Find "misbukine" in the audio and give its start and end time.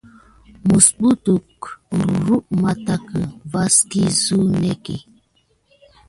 0.67-1.41